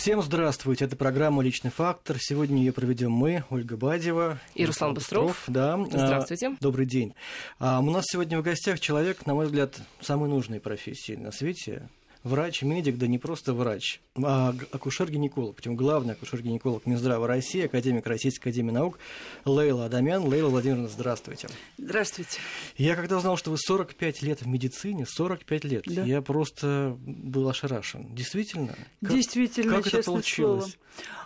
[0.00, 0.86] Всем здравствуйте.
[0.86, 2.16] Это программа «Личный фактор».
[2.18, 4.38] Сегодня ее проведем мы, Ольга Бадева.
[4.54, 5.44] И Руслан Быстров.
[5.46, 5.78] Да.
[5.84, 6.48] Здравствуйте.
[6.48, 7.12] А, добрый день.
[7.58, 11.90] А, у нас сегодня в гостях человек, на мой взгляд, самой нужной профессии на свете
[12.22, 18.48] врач, медик, да не просто врач, а акушер-гинеколог, причем главный акушер-гинеколог Минздрава России, академик Российской
[18.48, 18.98] Академии Наук
[19.44, 20.24] Лейла Адамян.
[20.24, 21.48] Лейла Владимировна, здравствуйте.
[21.78, 22.40] Здравствуйте.
[22.76, 26.04] Я когда узнал, что вы 45 лет в медицине, 45 лет, да.
[26.04, 28.14] я просто был ошарашен.
[28.14, 28.74] Действительно?
[29.02, 30.64] Как, Действительно, как это получилось?
[30.64, 30.80] Словом.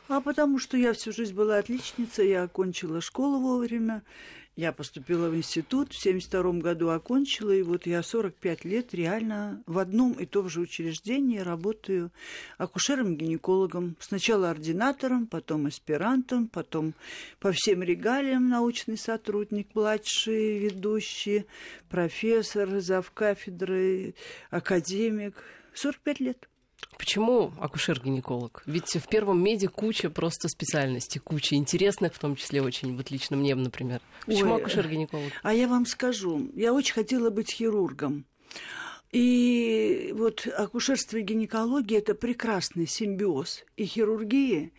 [0.09, 4.03] А потому что я всю жизнь была отличницей, я окончила школу вовремя,
[4.57, 9.79] я поступила в институт, в 1972 году окончила, и вот я 45 лет реально в
[9.79, 12.13] одном и том же учреждении работаю
[12.59, 13.97] акушером-гинекологом.
[13.99, 16.95] Сначала ординатором, потом аспирантом, потом
[17.41, 21.47] по всем регалиям научный сотрудник, младший, ведущий,
[21.89, 24.15] профессор, завкафедры,
[24.51, 25.35] академик.
[25.75, 26.49] 45 лет.
[26.99, 28.63] Почему акушер-гинеколог?
[28.67, 33.37] Ведь в первом меди куча просто специальностей, куча интересных, в том числе очень, вот лично
[33.37, 34.01] мне, например.
[34.27, 35.33] Почему акушер-гинеколог?
[35.43, 38.27] А я вам скажу, я очень хотела быть хирургом.
[39.13, 44.73] И вот акушерство и гинекология– это прекрасный симбиоз и хирургии,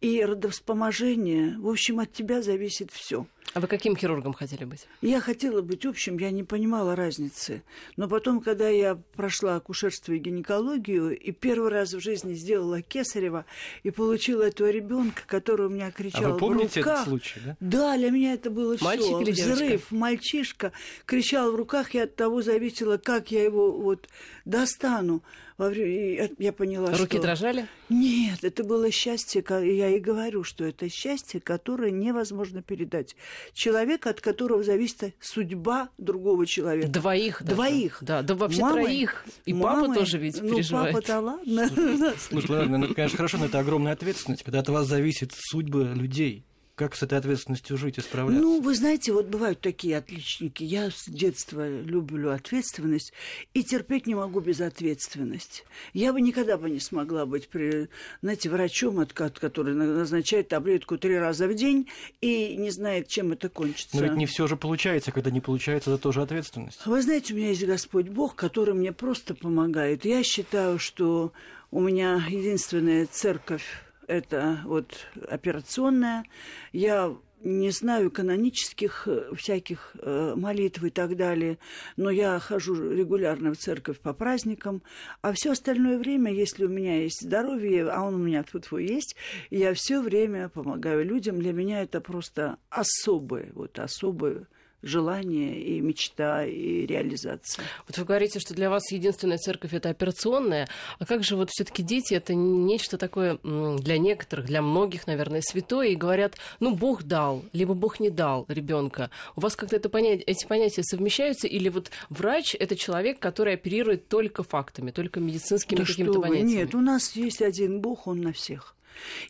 [0.00, 1.58] и родовспоможения.
[1.58, 3.26] В общем, от тебя зависит все.
[3.52, 4.88] А вы каким хирургом хотели быть?
[5.00, 7.62] Я хотела быть общим, я не понимала разницы.
[7.96, 13.44] Но потом, когда я прошла акушерство и гинекологию, и первый раз в жизни сделала кесарева,
[13.84, 16.94] и получила этого ребенка, который у меня кричал а вы помните в руках.
[16.94, 17.56] этот случай, да?
[17.60, 18.84] Да, для меня это было все.
[18.84, 19.94] Мальчик или Взрыв, девочка?
[19.94, 20.72] мальчишка
[21.06, 24.08] кричал в руках, и от того зависело, как я его вот
[24.44, 25.22] достану.
[25.56, 27.04] Я поняла, Руки что...
[27.04, 27.68] Руки дрожали?
[27.88, 33.14] Нет, это было счастье, я и говорю, что это счастье, которое невозможно передать.
[33.52, 36.88] Человек, от которого зависит судьба другого человека.
[36.88, 37.42] Двоих.
[37.42, 37.54] Даже.
[37.54, 37.98] Двоих.
[38.00, 39.24] Да, да вообще мамой, троих.
[39.46, 40.92] И мамой, папа тоже ведь ну, переживает.
[40.92, 41.70] папа-то ладно.
[42.18, 46.44] Слушай, ладно, ну, конечно, хорошо, но это огромная ответственность, когда от вас зависит судьба людей.
[46.74, 48.42] Как с этой ответственностью жить и справляться?
[48.42, 50.64] Ну, вы знаете, вот бывают такие отличники.
[50.64, 53.12] Я с детства люблю ответственность
[53.52, 55.64] и терпеть не могу безответственность.
[55.92, 57.88] Я бы никогда бы не смогла быть, при,
[58.22, 61.88] знаете, врачом, от, который назначает таблетку три раза в день
[62.20, 63.96] и не знает, чем это кончится.
[63.96, 66.84] Но ведь не все же получается, когда не получается, это тоже ответственность.
[66.86, 70.04] Вы знаете, у меня есть Господь Бог, который мне просто помогает.
[70.04, 71.32] Я считаю, что
[71.70, 76.24] у меня единственная церковь это вот операционная.
[76.72, 81.58] Я не знаю канонических э, всяких э, молитв и так далее,
[81.96, 84.82] но я хожу регулярно в церковь по праздникам,
[85.20, 89.14] а все остальное время, если у меня есть здоровье, а он у меня тут есть,
[89.50, 91.38] я все время помогаю людям.
[91.38, 94.46] Для меня это просто особое, вот особое
[94.84, 97.64] желание и мечта и реализация.
[97.86, 100.68] Вот вы говорите, что для вас единственная церковь это операционная,
[100.98, 105.88] а как же вот все-таки дети это нечто такое для некоторых, для многих, наверное, святое,
[105.88, 109.10] и говорят, ну Бог дал, либо Бог не дал ребенка.
[109.36, 114.08] У вас как-то это понять, эти понятия совмещаются, или вот врач это человек, который оперирует
[114.08, 116.50] только фактами, только медицинскими да какими-то понятиями?
[116.50, 118.74] Нет, у нас есть один Бог, он на всех.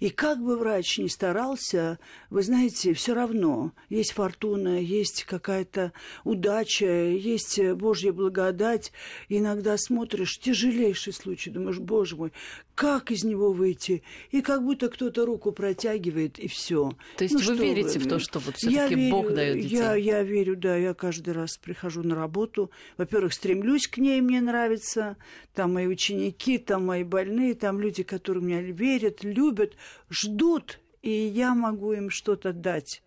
[0.01, 1.99] И как бы врач ни старался,
[2.31, 5.93] вы знаете, все равно есть фортуна, есть какая-то
[6.25, 8.93] удача, есть Божья благодать.
[9.29, 12.33] Иногда смотришь, тяжелейший случай, думаешь, боже мой,
[12.75, 14.03] как из него выйти?
[14.31, 16.93] И как будто кто-то руку протягивает, и все.
[17.17, 18.05] То есть ну, вы верите вы?
[18.05, 19.77] в то, что вот все-таки Бог дает детей?
[19.77, 20.77] Я, я верю, да.
[20.77, 22.71] Я каждый раз прихожу на работу.
[22.97, 25.17] Во-первых, стремлюсь к ней, мне нравится.
[25.55, 29.75] Там мои ученики, там мои больные, там люди, которые меня верят, любят,
[30.11, 33.03] ждут и я могу им что-то дать.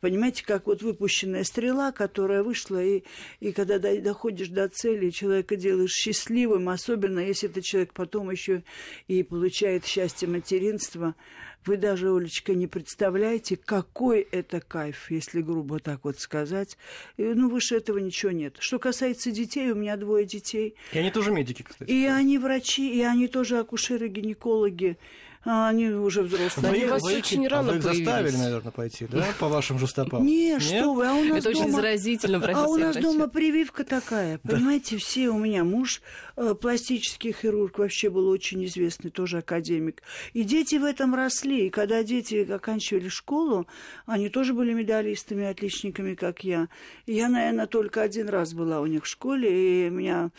[0.00, 3.02] Понимаете, как вот выпущенная стрела, которая вышла, и,
[3.40, 8.62] и когда доходишь до цели, человека делаешь счастливым, особенно если этот человек потом еще
[9.08, 11.14] и получает счастье материнства.
[11.64, 16.78] Вы даже, Олечка, не представляете, какой это кайф, если грубо так вот сказать.
[17.16, 18.56] И, ну, выше этого ничего нет.
[18.60, 20.76] Что касается детей, у меня двое детей.
[20.92, 21.90] И они тоже медики, кстати.
[21.90, 24.96] И они врачи, и они тоже акушеры-гинекологи.
[25.48, 26.72] А они уже взрослые.
[26.72, 28.04] Вы, вас вы, очень рано а вы их появились.
[28.04, 30.26] заставили, наверное, пойти, да, по вашим же стопам?
[30.26, 31.64] Не, что вы, а у нас Это дома...
[31.64, 33.00] очень заразительно, А у нас врачи.
[33.06, 36.02] дома прививка такая, понимаете, все, у меня муж
[36.36, 40.02] э, пластический хирург, вообще был очень известный, тоже академик.
[40.32, 43.68] И дети в этом росли, и когда дети оканчивали школу,
[44.04, 46.68] они тоже были медалистами, отличниками, как я.
[47.06, 50.30] И я, наверное, только один раз была у них в школе, и меня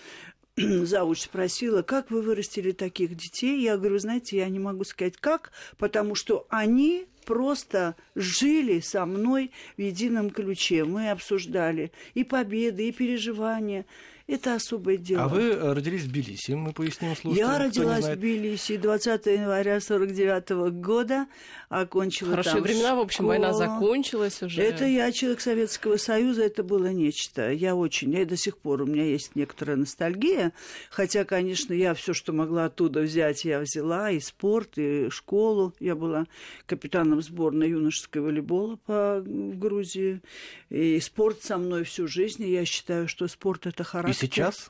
[0.85, 3.61] завуч спросила, как вы вырастили таких детей.
[3.61, 9.51] Я говорю, знаете, я не могу сказать как, потому что они просто жили со мной
[9.77, 10.83] в едином ключе.
[10.83, 13.85] Мы обсуждали и победы, и переживания.
[14.27, 15.23] Это особое дело.
[15.23, 17.49] А вы э, родились в Тбилиси, мы поясним слушателям.
[17.49, 20.49] Я родилась в Тбилиси 20 января 49
[20.81, 21.27] года,
[21.69, 23.29] окончила Хорошие там времена, в общем, школу.
[23.29, 24.61] война закончилась уже.
[24.61, 27.51] Это я человек Советского Союза, это было нечто.
[27.51, 30.51] Я очень, я и до сих пор, у меня есть некоторая ностальгия,
[30.89, 35.73] хотя, конечно, я все, что могла оттуда взять, я взяла, и спорт, и школу.
[35.79, 36.25] Я была
[36.65, 40.21] капитаном сборной юношеского волейбола по, в Грузии,
[40.69, 44.16] и спорт со мной всю жизнь, и я считаю, что спорт это характер.
[44.17, 44.69] Сейчас?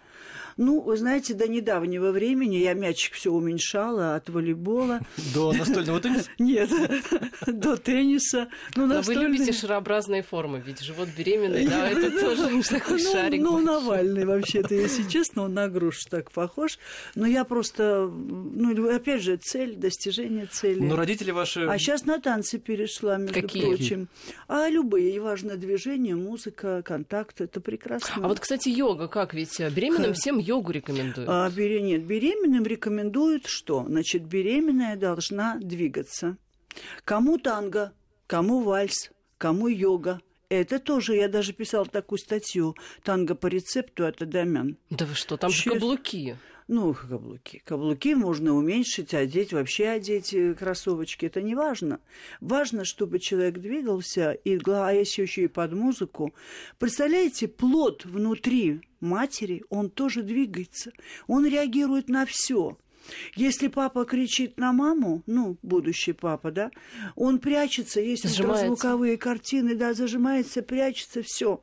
[0.57, 5.01] Ну, вы знаете, до недавнего времени я мячик все уменьшала от волейбола.
[5.33, 6.29] До настольного тенниса?
[6.39, 6.69] Нет,
[7.47, 8.47] до тенниса.
[8.75, 13.41] Ну, Но вы любите шарообразные формы, ведь живот беременный, да, это тоже такой ну, шарик.
[13.41, 16.79] Ну, Навальный вообще-то, если честно, он на грушу так похож.
[17.13, 20.79] Но я просто, ну, опять же, цель, достижение цели.
[20.79, 21.67] Но родители ваши...
[21.67, 23.63] А сейчас на танцы перешла, между Какие?
[23.63, 24.07] прочим.
[24.47, 28.25] А любые, и важно движение, музыка, контакт, это прекрасно.
[28.25, 31.29] А вот, кстати, йога, как ведь беременным всем йогу рекомендуют?
[31.29, 33.85] А, бере- нет, беременным рекомендуют что?
[33.87, 36.37] Значит, беременная должна двигаться.
[37.05, 37.93] Кому танго,
[38.27, 40.19] кому вальс, кому йога.
[40.49, 44.77] Это тоже, я даже писала такую статью «Танго по рецепту» от Адамян.
[44.89, 45.73] Да вы что, там же Честно.
[45.73, 46.37] каблуки.
[46.67, 47.61] Ну, каблуки.
[47.63, 51.25] Каблуки можно уменьшить, одеть, вообще одеть э, кроссовочки.
[51.25, 52.01] Это не важно.
[52.41, 56.33] Важно, чтобы человек двигался, и, а если еще и под музыку.
[56.77, 60.91] Представляете, плод внутри матери, он тоже двигается.
[61.27, 62.77] Он реагирует на все.
[63.35, 66.71] Если папа кричит на маму, ну, будущий папа, да,
[67.15, 71.61] он прячется, если звуковые картины, да, зажимается, прячется, все.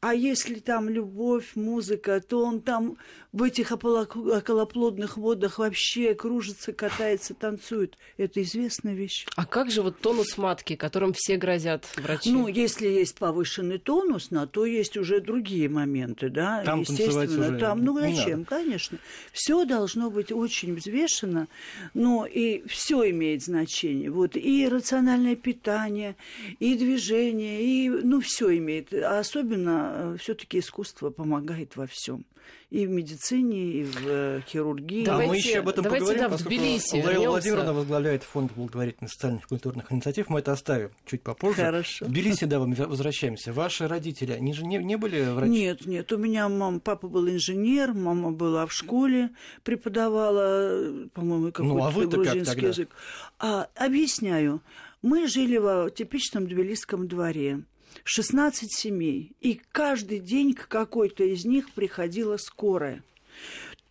[0.00, 2.96] А если там любовь, музыка, то он там
[3.32, 7.98] в этих околоплодных водах вообще кружится, катается, танцует.
[8.16, 9.26] Это известная вещь.
[9.34, 12.30] А как же вот тонус матки, которым все грозят врачи?
[12.30, 17.48] Ну, если есть повышенный тонус, на то есть уже другие моменты, да, Там танцевать естественно.
[17.48, 18.98] уже там, ну не зачем, конечно.
[19.32, 21.48] Все должно быть очень взвешено,
[21.94, 24.10] но и все имеет значение.
[24.10, 26.16] Вот и рациональное питание,
[26.60, 28.92] и движение, и ну все имеет.
[28.92, 32.24] А особенно все-таки искусство помогает во всем.
[32.70, 35.04] И в медицине, и в э, хирургии.
[35.04, 37.28] Да, Давайте- мы еще об этом давайте, поговорим, да, в поскольку Тбилиси Лейла вернёмся.
[37.30, 40.28] Владимировна возглавляет фонд благотворительных социальных и культурных инициатив.
[40.28, 41.62] Мы это оставим чуть попозже.
[41.62, 42.04] Хорошо.
[42.06, 43.52] В Тбилиси, да, мы возвращаемся.
[43.52, 45.50] Ваши родители, они же не, не были врачи?
[45.52, 49.30] Нет, нет, у меня мама, папа был инженер, мама была в школе,
[49.62, 52.68] преподавала, по-моему, какой-то Ну, а как грузинский тогда?
[52.68, 52.90] язык.
[53.38, 54.62] А, объясняю.
[55.02, 57.62] Мы жили в типичном тбилисском дворе.
[58.02, 59.36] 16 семей.
[59.40, 63.02] И каждый день к какой-то из них приходила скорая.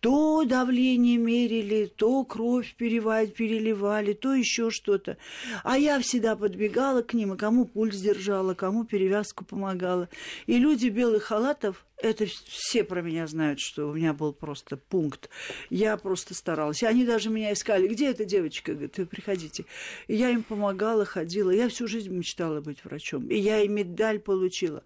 [0.04, 5.16] То давление мерили, то кровь переливали, переливали, то еще что-то.
[5.62, 10.10] А я всегда подбегала к ним, и кому пульс держала, кому перевязку помогала.
[10.44, 15.30] И люди белых халатов, это все про меня знают, что у меня был просто пункт.
[15.70, 16.82] Я просто старалась.
[16.82, 17.88] Они даже меня искали.
[17.88, 18.72] Где эта девочка?
[18.72, 19.64] Говорит, вы приходите.
[20.06, 21.50] И я им помогала, ходила.
[21.50, 23.28] Я всю жизнь мечтала быть врачом.
[23.28, 24.82] И я и медаль получила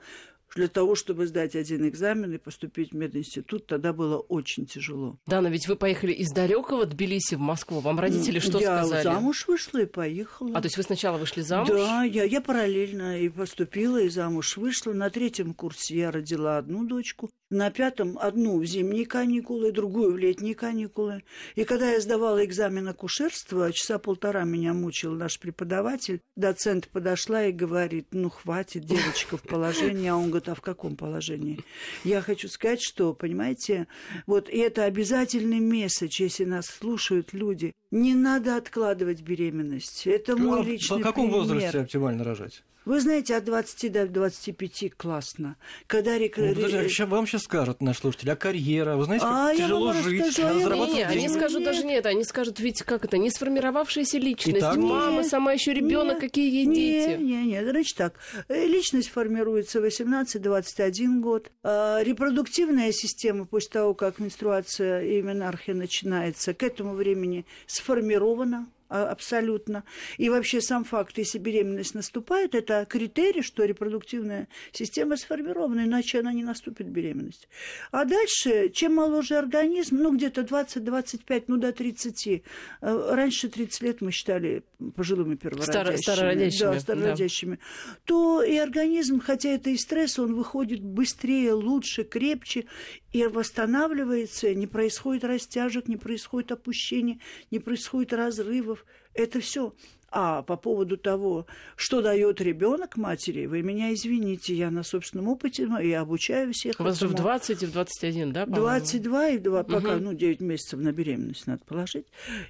[0.59, 5.17] для того, чтобы сдать один экзамен и поступить в мединститут, тогда было очень тяжело.
[5.27, 7.79] Да, но ведь вы поехали из далекого Тбилиси в Москву.
[7.79, 9.05] Вам родители что я сказали?
[9.05, 10.51] замуж вышла и поехала.
[10.55, 11.69] А то есть вы сначала вышли замуж?
[11.69, 14.93] Да, я, я параллельно и поступила, и замуж вышла.
[14.93, 20.19] На третьем курсе я родила одну дочку, на пятом одну в зимние каникулы, другую в
[20.19, 21.23] летние каникулы.
[21.55, 26.21] И когда я сдавала экзамен акушерства, часа полтора меня мучил наш преподаватель.
[26.37, 30.09] Доцент подошла и говорит, ну хватит, девочка в положении.
[30.09, 31.65] А он говорит, а в каком положении?
[32.05, 33.87] Я хочу сказать, что, понимаете,
[34.27, 37.73] вот и это обязательный месседж, если нас слушают люди.
[37.91, 40.07] Не надо откладывать беременность.
[40.07, 41.41] Это мой А личный В каком пример.
[41.41, 42.63] возрасте оптимально рожать?
[42.89, 45.57] Вы знаете, от 20 до 25 классно.
[45.87, 46.39] Когда рек...
[46.39, 48.97] Ну, подожди, ща- вам сейчас скажут наши слушатели, а карьера?
[48.97, 51.33] Вы знаете, как А, тяжело жить, расскажу, а надо зарабатывать Не, они деньги.
[51.37, 51.67] скажут Нет.
[51.67, 54.77] даже нет, они скажут, ведь как это, не сформировавшаяся личность, Итак?
[54.79, 57.21] мама, Нет, сама еще ребенок, нет, какие ей не, дети.
[57.21, 58.15] Не, не, значит так.
[58.49, 61.51] Э, Личность формируется 18-21 год.
[61.63, 68.78] А Репродуктивная система после того, как менструация и менархия начинается, к этому времени сформирована а,
[68.89, 69.85] абсолютно.
[70.17, 76.33] И вообще сам факт, если беременность наступает, это критерий, что репродуктивная система сформирована, иначе она
[76.33, 77.49] не наступит беременность.
[77.91, 82.41] А дальше, чем моложе организм, ну где-то 20-25, ну до 30, э,
[82.81, 84.63] раньше 30 лет мы считали
[84.97, 85.97] пожилыми первородящими.
[85.97, 87.59] старородящими, Да, старородящими.
[88.05, 92.67] То и организм, хотя это и стресс, он выходит быстрее, лучше, крепче
[93.13, 97.19] и восстанавливается, не происходит растяжек, не происходит опущения,
[97.51, 98.78] не происходит разрывов.
[99.15, 99.75] Это все.
[100.11, 101.47] А по поводу того,
[101.77, 106.81] что дает ребенок матери, вы меня извините, я на собственном опыте и обучаю всех.
[106.81, 107.11] У вас этому.
[107.11, 108.45] же в 20 и в 21, да?
[108.47, 108.67] по-моему?
[108.67, 110.05] 22 и 2, пока, Мгм.
[110.05, 112.07] ну, 9 месяцев на беременность надо положить.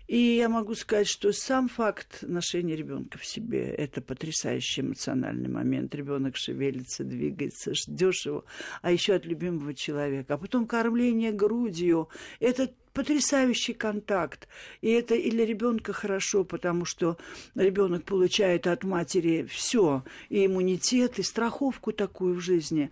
[0.07, 5.95] И я могу сказать, что сам факт ношения ребенка в себе– это потрясающий эмоциональный момент.
[5.95, 8.45] Ребенок шевелится, двигается, ждешь его,
[8.83, 10.35] а еще от любимого человека.
[10.35, 12.09] А потом кормление грудью–
[12.41, 14.49] это потрясающий контакт.
[14.81, 17.17] И это и для ребенка хорошо, потому что
[17.59, 22.91] ребенок получает от матери все, и иммунитет, и страховку такую в жизни.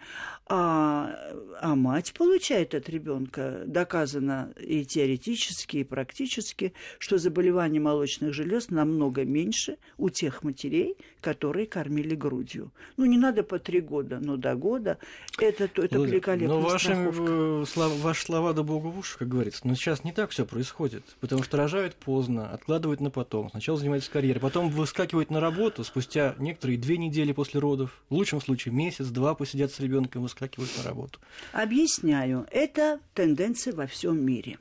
[0.48, 1.12] А,
[1.60, 9.24] а мать получает от ребенка, доказано и теоретически, и практически, что заболеваний молочных желез намного
[9.24, 12.70] меньше у тех матерей, которые кормили грудью.
[12.96, 14.98] Ну, не надо по три года, но до года
[15.40, 17.24] это, то- это Владимир, великолепная Но ваши, страховка.
[17.26, 19.66] э, слова, ваши слова да богу в уши, как говорится.
[19.66, 21.02] Но сейчас не так все происходит.
[21.20, 23.50] Потому что рожают поздно, откладывают на потом.
[23.50, 28.02] Сначала занимаются карьерой, потом выскакивают на работу спустя некоторые две недели после родов.
[28.08, 31.20] В лучшем случае месяц-два посидят с ребенком, выскакивают на работу.
[31.52, 34.58] Объясняю, это тенденция во всем мире.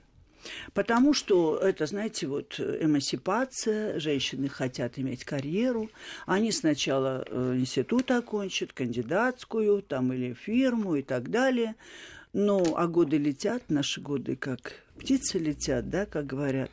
[0.73, 5.89] Потому что это, знаете, вот эмансипация, женщины хотят иметь карьеру,
[6.27, 11.75] они сначала э, институт окончат, кандидатскую, там или фирму и так далее.
[12.33, 16.71] Ну, а годы летят, наши годы как птицы летят, да, как говорят.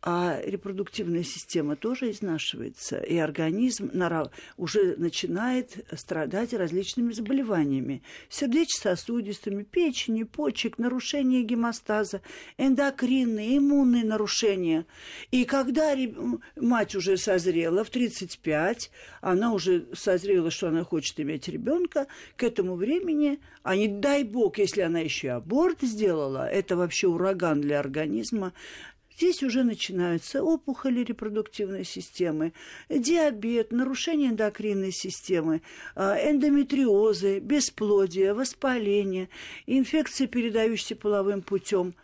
[0.00, 3.90] А репродуктивная система тоже изнашивается, и организм
[4.56, 8.02] уже начинает страдать различными заболеваниями.
[8.28, 12.22] Сердечно-сосудистыми, печени, почек, нарушение гемостаза,
[12.58, 14.86] эндокринные, иммунные нарушения.
[15.32, 15.96] И когда
[16.54, 22.76] мать уже созрела, в 35, она уже созрела, что она хочет иметь ребенка, к этому
[22.76, 27.80] времени, а не дай бог, если она еще и аборт сделала, это вообще ураган для
[27.80, 28.52] организма,
[29.18, 32.52] Здесь уже начинаются опухоли репродуктивной системы,
[32.88, 35.60] диабет, нарушение эндокринной системы,
[35.96, 39.28] а, эндометриозы, бесплодие, воспаление,
[39.66, 41.96] инфекции, передающиеся половым путем.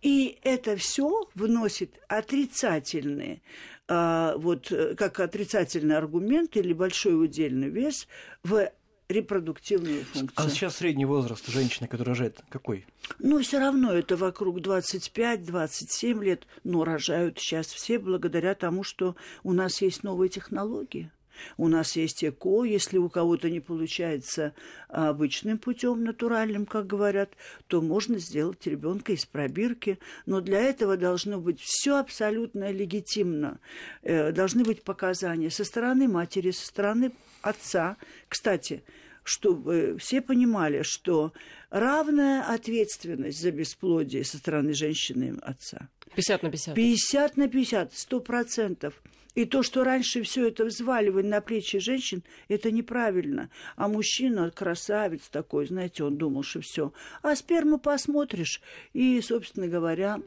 [0.00, 3.42] И это все вносит отрицательные,
[3.88, 8.06] а, вот э, как отрицательный аргумент или большой удельный вес
[8.44, 8.70] в
[9.10, 10.46] репродуктивную функцию.
[10.46, 12.86] А сейчас средний возраст женщины, которая рожает, какой?
[13.18, 19.52] Ну, все равно это вокруг 25-27 лет, но рожают сейчас все благодаря тому, что у
[19.52, 21.10] нас есть новые технологии.
[21.56, 24.54] У нас есть ЭКО, если у кого-то не получается
[24.88, 27.30] обычным путем, натуральным, как говорят,
[27.66, 29.98] то можно сделать ребенка из пробирки.
[30.26, 33.58] Но для этого должно быть все абсолютно легитимно.
[34.02, 37.12] Э, Должны быть показания со стороны матери, со стороны
[37.42, 37.96] отца.
[38.28, 38.82] Кстати,
[39.30, 41.32] чтобы все понимали, что
[41.70, 45.88] равная ответственность за бесплодие со стороны женщины и отца.
[46.16, 46.74] 50 на 50.
[46.74, 49.02] 50 на 50, 100 процентов.
[49.36, 53.50] И то, что раньше все это взваливали на плечи женщин, это неправильно.
[53.76, 56.92] А мужчина красавец такой, знаете, он думал, что все.
[57.22, 58.60] А сперму посмотришь,
[58.92, 60.18] и, собственно говоря,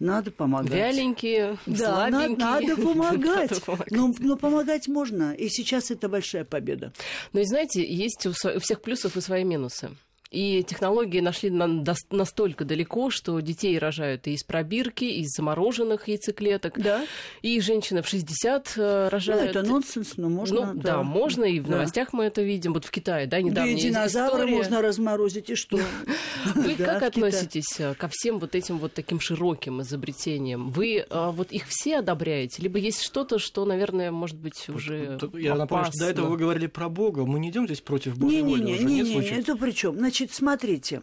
[0.00, 0.72] надо помогать.
[0.72, 2.36] Вяленькие, Да, слабенькие.
[2.36, 3.50] надо помогать.
[3.50, 3.90] Надо помогать.
[3.90, 5.32] Но, но помогать можно.
[5.32, 6.92] И сейчас это большая победа.
[7.32, 9.90] Но и знаете, есть у всех плюсов и свои минусы.
[10.34, 16.08] И технологии нашли на- настолько далеко, что детей рожают и из пробирки, и из замороженных
[16.08, 16.74] яйцеклеток.
[16.80, 17.04] Да.
[17.42, 19.50] И женщины в 60 э, Ну, рожают.
[19.56, 20.72] это нонсенс, но можно.
[20.74, 21.02] Ну, да.
[21.02, 21.76] можно, и в Да.
[21.76, 22.72] новостях мы это видим.
[22.72, 24.56] Вот в Китае, да, Да недавно и динозавра история.
[24.56, 25.78] можно разморозить, и что?
[26.54, 30.70] Вы Да, как относитесь э, ко всем вот этим вот таким широким изобретениям?
[30.70, 32.60] Вы э, вот их все одобряете?
[32.62, 36.66] Либо есть что-то, что, наверное, может быть, уже Я напомню, что до этого вы говорили
[36.66, 37.24] про Бога.
[37.24, 39.96] Мы не идем здесь против воли Не-не-не, это при чем?
[39.98, 41.02] Значит, смотрите,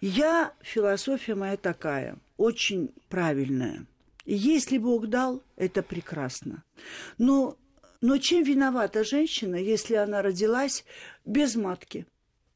[0.00, 3.86] я, философия моя такая, очень правильная.
[4.26, 6.62] Если Бог дал, это прекрасно.
[7.18, 7.56] Но,
[8.00, 10.84] но чем виновата женщина, если она родилась
[11.24, 12.06] без матки?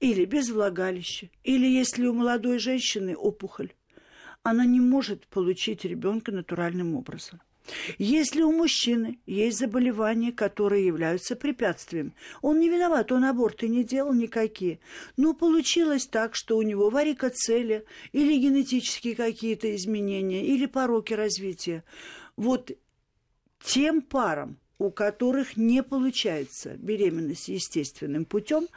[0.01, 1.29] Или без влагалища?
[1.43, 3.73] Или если у молодой женщины опухоль?
[4.43, 7.41] Она не может получить ребенка натуральным образом.
[7.99, 14.13] Если у мужчины есть заболевания, которые являются препятствием, он не виноват, он аборты не делал
[14.13, 14.81] никакие.
[15.17, 21.85] Но получилось так, что у него варикоцелия или генетические какие-то изменения, или пороки развития.
[22.37, 22.71] Вот
[23.63, 28.69] тем парам, у которых не получается беременность естественным путем,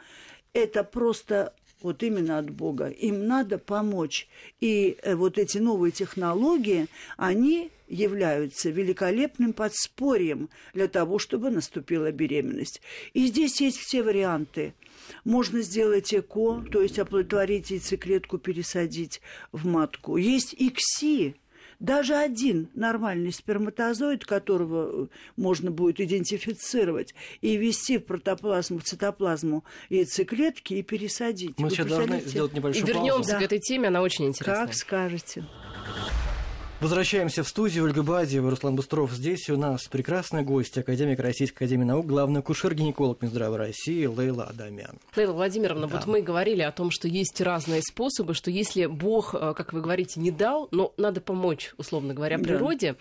[0.52, 2.88] это просто вот именно от Бога.
[2.88, 4.28] Им надо помочь.
[4.60, 6.86] И э, вот эти новые технологии,
[7.16, 12.80] они являются великолепным подспорьем для того, чтобы наступила беременность.
[13.12, 14.74] И здесь есть все варианты.
[15.24, 19.20] Можно сделать ЭКО, то есть оплодотворить яйцеклетку, пересадить
[19.52, 20.16] в матку.
[20.16, 21.36] Есть ИКСИ,
[21.82, 29.64] Даже один нормальный сперматозоид, которого э, можно будет идентифицировать и ввести в протоплазму, в цитоплазму
[29.90, 31.58] яйцеклетки и пересадить.
[31.58, 33.38] Мы Вы сейчас должны сделать небольшую и вернемся паузу.
[33.38, 34.66] к этой теме, она очень интересная.
[34.66, 35.44] Как скажете.
[36.82, 37.84] Возвращаемся в студию.
[37.84, 39.12] Ольга Бадьева, Руслан Быстров.
[39.12, 44.98] Здесь у нас прекрасный гость, академик Российской Академии Наук, главный акушер-гинеколог Минздрава России Лейла Адамян.
[45.14, 45.96] Лейла Владимировна, да.
[45.96, 49.80] вот мы говорили о том, что есть разные способы, что если Бог, э, как вы
[49.80, 52.94] говорите, не дал, но надо помочь, условно говоря, природе.
[52.94, 52.98] Да.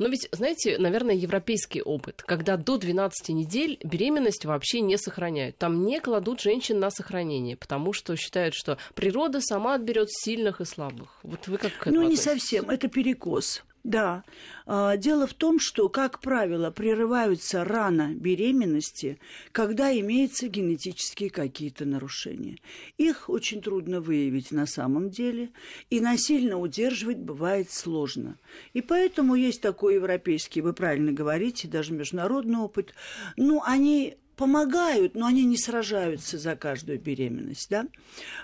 [0.00, 5.56] Но ведь, знаете, наверное, европейский опыт, когда до 12 недель беременность вообще не сохраняют.
[5.56, 10.66] Там не кладут женщин на сохранение, потому что считают, что природа сама отберет сильных и
[10.66, 11.18] слабых.
[11.22, 12.68] Вот вы как к этому Ну, не совсем.
[12.68, 13.62] Это перекос.
[13.84, 14.24] Да.
[14.66, 19.20] А, дело в том, что, как правило, прерываются рано беременности,
[19.52, 22.58] когда имеются генетические какие-то нарушения.
[22.98, 25.50] Их очень трудно выявить на самом деле,
[25.88, 28.38] и насильно удерживать бывает сложно.
[28.72, 32.92] И поэтому есть такой европейский, вы правильно говорите, даже международный опыт.
[33.36, 37.86] Ну, они помогают, но они не сражаются за каждую беременность, да?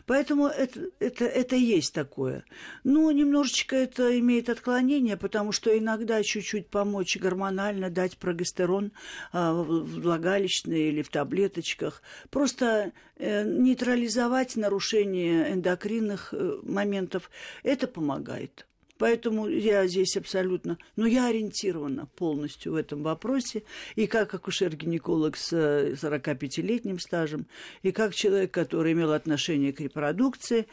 [0.07, 2.45] Поэтому это, это, это есть такое.
[2.83, 8.93] Ну, немножечко это имеет отклонение, потому что иногда чуть-чуть помочь гормонально, дать прогестерон
[9.33, 17.31] э, влагалищный или в таблеточках, просто э, нейтрализовать нарушение эндокринных э, моментов,
[17.63, 18.67] это помогает.
[18.99, 20.79] Поэтому я здесь абсолютно...
[20.97, 23.65] Ну, я ориентирована полностью в этом вопросе.
[23.97, 27.47] И как акушер-гинеколог с 45-летним стажем,
[27.83, 30.67] и как человек, который имел отношение к репродукции,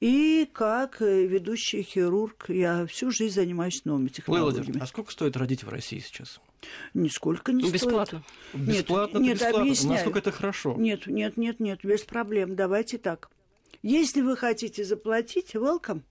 [0.00, 2.46] и как э, ведущий хирург.
[2.48, 4.64] Я всю жизнь занимаюсь новыми технологиями.
[4.64, 6.40] Владимир, а сколько стоит родить в России сейчас?
[6.92, 8.24] Нисколько не бесплатно.
[8.50, 8.66] стоит.
[8.66, 9.18] Бесплатно?
[9.18, 9.60] Нет, нет бесплатно.
[9.60, 9.94] Объясняю.
[9.94, 10.74] Насколько это хорошо?
[10.76, 12.56] Нет, нет, нет, нет, без проблем.
[12.56, 13.30] Давайте так.
[13.82, 16.02] Если вы хотите заплатить, welcome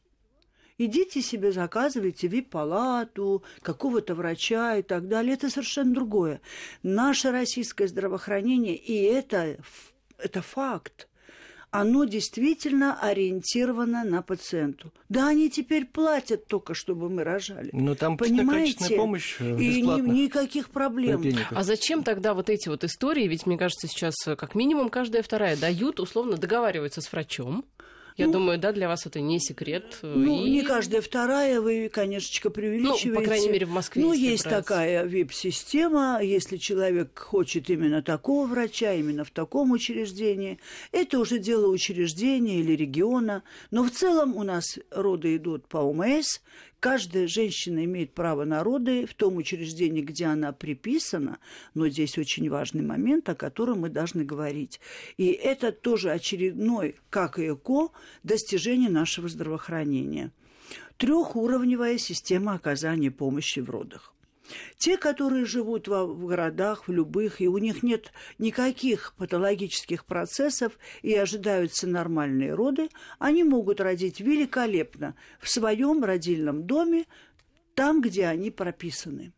[0.85, 5.33] идите себе заказывайте вип-палату, какого-то врача и так далее.
[5.33, 6.41] Это совершенно другое.
[6.83, 9.57] Наше российское здравоохранение, и это,
[10.17, 11.07] это факт,
[11.71, 14.91] оно действительно ориентировано на пациенту.
[15.07, 17.69] Да, они теперь платят только, чтобы мы рожали.
[17.71, 18.97] Но там понимаете?
[18.97, 21.23] помощь э, И ни, никаких проблем.
[21.51, 23.25] А зачем тогда вот эти вот истории?
[23.27, 27.63] Ведь, мне кажется, сейчас как минимум каждая вторая дают, условно договариваются с врачом.
[28.21, 29.97] Я ну, думаю, да, для вас это не секрет.
[30.01, 30.49] Ну, и...
[30.49, 33.09] не каждая вторая, вы, конечно, преувеличиваете.
[33.09, 34.03] Ну, по крайней мере, в Москве.
[34.03, 34.65] Ну, есть брать.
[34.65, 40.59] такая вип-система, если человек хочет именно такого врача, именно в таком учреждении,
[40.91, 43.43] это уже дело учреждения или региона.
[43.71, 46.39] Но в целом у нас роды идут по ОМС,
[46.81, 51.37] Каждая женщина имеет право на роды в том учреждении, где она приписана,
[51.75, 54.79] но здесь очень важный момент, о котором мы должны говорить.
[55.15, 57.89] И это тоже очередной, как и ЭКО,
[58.23, 60.31] достижение нашего здравоохранения.
[60.97, 64.15] Трехуровневая система оказания помощи в родах.
[64.77, 71.13] Те, которые живут в городах, в любых, и у них нет никаких патологических процессов и
[71.13, 77.05] ожидаются нормальные роды, они могут родить великолепно в своем родильном доме,
[77.75, 79.31] там, где они прописаны.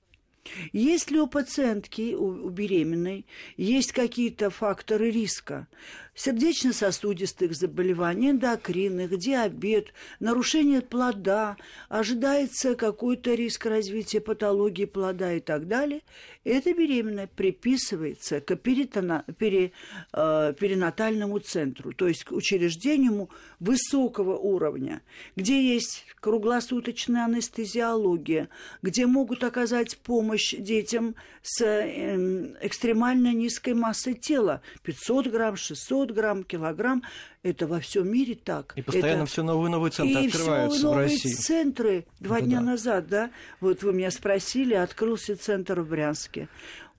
[0.73, 5.67] Если у пациентки, у, у беременной, есть какие-то факторы риска,
[6.15, 11.57] сердечно-сосудистых заболеваний, эндокринных, диабет, нарушение плода,
[11.89, 16.01] ожидается какой-то риск развития патологии плода и так далее,
[16.43, 19.71] эта беременная приписывается к перитона, пере,
[20.13, 25.01] э, перинатальному центру, то есть к учреждению высокого уровня,
[25.35, 28.49] где есть круглосуточная анестезиология,
[28.81, 36.43] где могут оказать помощь детям с э, экстремально низкой массой тела, 500 грамм, 600 грамм,
[36.43, 37.03] килограмм.
[37.43, 38.73] Это во всем мире так.
[38.75, 39.31] И постоянно это...
[39.31, 41.33] все новые новые центры и открываются все новые в России.
[41.33, 42.05] центры.
[42.19, 42.65] Два это дня да.
[42.65, 43.29] назад, да,
[43.61, 46.47] вот вы меня спросили, открылся центр в Брянске.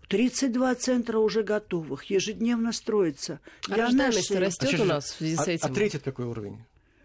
[0.08, 3.40] 32 центра уже готовых, ежедневно строится.
[3.68, 4.44] А рождаемость нашей...
[4.44, 5.66] растет а у нас в связи с этим?
[5.66, 6.58] А, а третий какой уровень?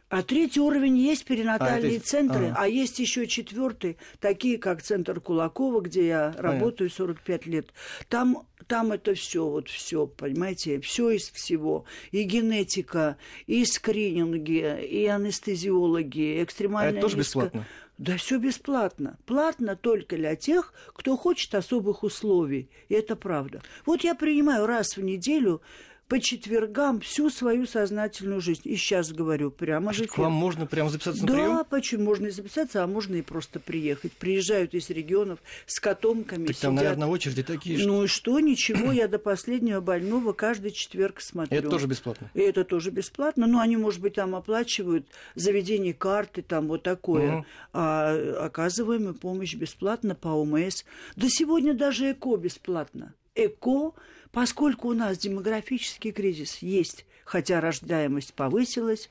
[0.10, 2.64] А третий уровень есть перинатальные а, центры, а.
[2.64, 6.42] а есть еще четвертый, такие как центр Кулакова, где я Понятно.
[6.42, 7.68] работаю 45 лет.
[8.08, 11.86] Там, там это все, вот все, понимаете, все из всего.
[12.12, 16.94] И генетика, и скрининги, и анестезиологи, экстремальная.
[16.94, 17.68] А это тоже бесплатно?
[18.00, 19.20] Да все бесплатно.
[19.26, 22.70] Платно только для тех, кто хочет особых условий.
[22.88, 23.62] И это правда.
[23.86, 25.62] Вот я принимаю раз в неделю
[26.10, 28.64] по четвергам всю свою сознательную жизнь.
[28.66, 30.08] И сейчас говорю прямо А же.
[30.08, 31.66] к вам можно прямо записаться на Да, прием?
[31.70, 32.04] почему?
[32.06, 34.12] Можно и записаться, а можно и просто приехать.
[34.14, 36.84] Приезжают из регионов с котомками, Так там, сидят.
[36.84, 37.88] наверное, очереди такие, что...
[37.88, 41.56] Ну и что, ничего, я до последнего больного каждый четверг смотрю.
[41.56, 42.32] Это тоже бесплатно.
[42.34, 43.46] И это тоже бесплатно.
[43.46, 47.32] Ну, они, может быть, там оплачивают заведение карты, там вот такое.
[47.32, 47.46] Мгм.
[47.74, 50.86] А оказываем помощь бесплатно по ОМС.
[51.16, 53.14] Да сегодня даже ЭКО бесплатно.
[53.36, 53.94] ЭКО,
[54.32, 59.10] поскольку у нас демографический кризис есть, хотя рождаемость повысилась,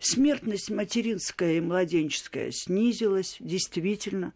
[0.00, 4.34] смертность материнская и младенческая снизилась, действительно.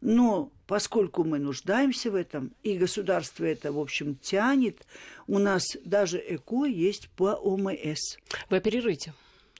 [0.00, 4.86] Но поскольку мы нуждаемся в этом, и государство это, в общем, тянет,
[5.26, 8.18] у нас даже ЭКО есть по ОМС.
[8.50, 9.14] Вы оперируете?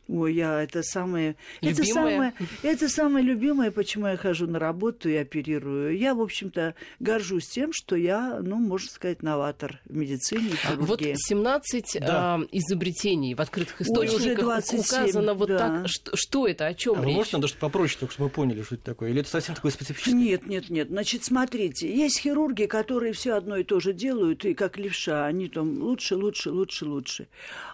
[0.06, 1.92] Ой, я это самое, это Любимое?
[1.92, 5.96] самое, это самое любимое, почему я хожу на работу и оперирую.
[5.96, 11.00] Я, в общем-то, горжусь тем, что я, ну, можно сказать, новатор в медицине и Вот
[11.00, 11.14] хирургии.
[11.16, 12.34] 17 Да.
[12.34, 15.58] а, изобретений в открытых Ой, уже источниках 27, указано вот да.
[15.58, 15.88] так.
[15.88, 17.16] Что, что это, о чем А вы речь?
[17.16, 19.10] можете нам даже попроще, только чтобы мы поняли, что это такое?
[19.10, 20.14] Или это совсем такое специфическое?
[20.20, 20.88] Нет, нет, нет.
[20.88, 25.48] Значит, смотрите, есть хирурги, которые все одно и то же делают, и как левша, они
[25.48, 27.26] там лучше, лучше, лучше, лучше.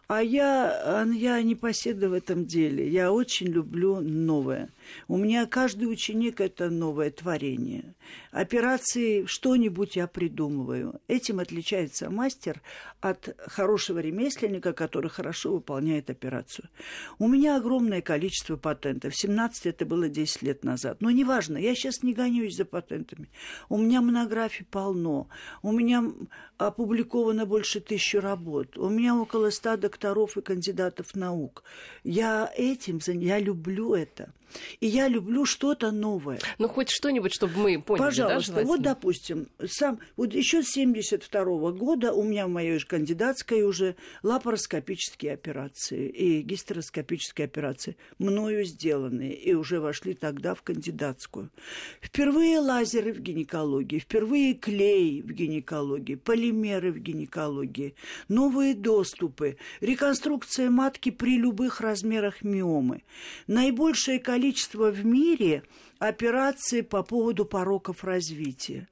[0.07, 2.89] А я, а я не поседа в этом деле.
[2.89, 4.69] Я очень люблю новое.
[5.09, 7.95] У меня каждый ученик– это новое творение.
[8.31, 11.01] Операции что-нибудь я придумываю.
[11.09, 12.63] Этим отличается мастер
[13.01, 16.69] от хорошего ремесленника, который хорошо выполняет операцию.
[17.19, 19.17] У меня огромное количество патентов.
[19.17, 21.01] 17 это было 10 лет назад.
[21.01, 23.29] Но неважно, я сейчас не гонюсь за патентами.
[23.69, 25.29] У меня монографий полно.
[25.63, 26.05] У меня
[26.59, 28.77] опубликовано больше тысячи работ.
[28.79, 31.65] У меня около ста докторов и кандидатов наук.
[32.05, 34.33] Я этим, я люблю это.
[34.81, 36.39] И я люблю что-то новое.
[36.59, 38.85] Ну, хоть что-нибудь, чтобы мы поняли, да, Пожалуйста, вот, желательно?
[38.85, 45.33] допустим, сам, вот еще с 72 года у меня в моей же кандидатской уже лапароскопические
[45.33, 51.51] операции и гистероскопические операции мною сделанные и уже вошли тогда в кандидатскую.
[52.01, 57.95] Впервые лазеры в гинекологии, впервые клей в гинекологии, полимеры в гинекологии,
[58.29, 63.03] новые доступы, реконструкция матки при любых размерах миомы.
[63.47, 64.40] Наибольшее количество
[64.91, 65.63] в мире
[66.01, 68.89] операций по поводу пороков развития.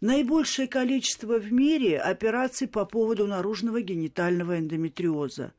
[0.00, 5.52] Наибольшее количество в мире операций по поводу наружного генитального эндометриоза.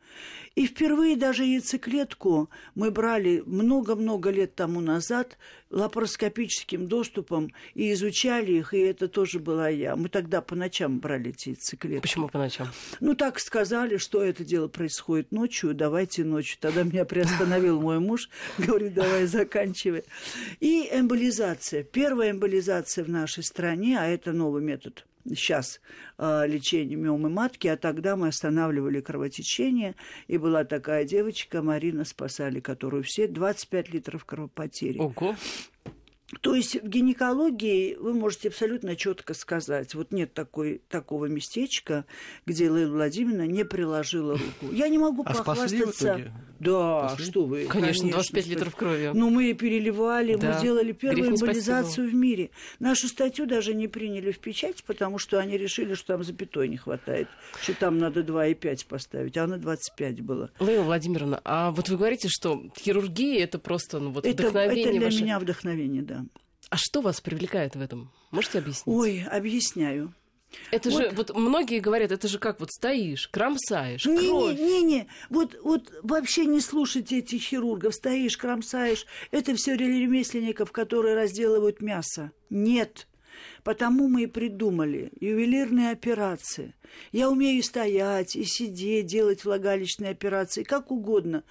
[0.55, 5.37] И впервые даже яйцеклетку мы брали много-много лет тому назад
[5.69, 9.95] лапароскопическим доступом и изучали их, и это тоже была я.
[9.95, 12.01] Мы тогда по ночам брали эти яйцеклетки.
[12.01, 12.67] Почему по ночам?
[12.99, 16.57] Ну, так сказали, что это дело происходит ночью, давайте ночью.
[16.59, 20.03] Тогда меня приостановил мой муж, говорит, давай заканчивай.
[20.59, 21.83] И эмболизация.
[21.83, 25.81] Первая эмболизация в нашей стране, а это новый метод сейчас
[26.17, 29.95] э, лечения миомы матки, а тогда мы останавливали кровотечение,
[30.27, 34.99] и была такая девочка, Марина спасали, которую все 25 литров кровопотери.
[34.99, 35.35] Ого.
[36.41, 42.05] То есть в гинекологии вы можете абсолютно четко сказать, вот нет такой, такого местечка,
[42.45, 44.71] где Лейла Владимировна не приложила руку.
[44.71, 46.31] Я не могу А похвастаться.
[46.59, 47.25] Да, Спасли?
[47.31, 47.65] что вы.
[47.65, 48.51] Конечно, 25 спасли.
[48.53, 49.11] литров крови.
[49.13, 50.51] Ну, мы переливали, Да.
[50.53, 52.49] мы сделали первую эмболизацию в мире.
[52.79, 56.75] Нашу статью даже не приняли в печать, потому что они решили, что там запятой не
[56.75, 57.29] хватает,
[57.61, 60.49] что там надо 2,5 поставить, а она 25 была.
[60.59, 64.91] Лейла Владимировна, а вот вы говорите, что хирургия это просто ну, вот Это, вдохновение это
[64.97, 65.23] для ваше.
[65.23, 66.18] меня вдохновение, да.
[66.69, 68.11] А что вас привлекает в этом?
[68.31, 68.95] Можете объяснить?
[68.95, 70.13] Ой, объясняю.
[70.71, 74.57] это вот- же, вот многие говорят, это же как вот стоишь, кромсаешь, кровь.
[74.57, 79.05] Не-не-не, вот, вот вообще не слушайте этих хирургов, стоишь, кромсаешь.
[79.31, 82.31] Это все ремесленников, которые разделывают мясо.
[82.49, 83.07] Нет.
[83.63, 86.73] Потому мы и придумали ювелирные операции.
[87.11, 91.43] Я умею стоять, и сидеть, делать влагалищные операции, как угодно.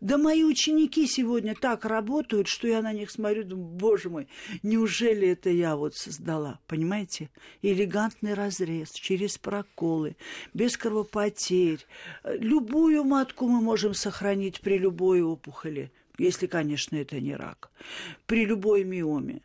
[0.00, 4.28] Да мои ученики сегодня так работают, что я на них смотрю, думаю, боже мой,
[4.62, 7.30] неужели это я вот создала, понимаете?
[7.62, 10.16] Элегантный разрез через проколы,
[10.54, 11.86] без кровопотерь.
[12.24, 17.70] Любую матку мы можем сохранить при любой опухоли, если, конечно, это не рак,
[18.26, 19.40] при любой миоме.